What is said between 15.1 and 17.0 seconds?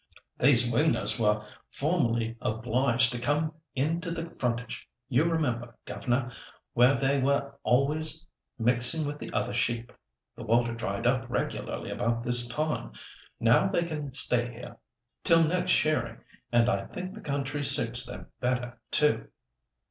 till next shearing, and I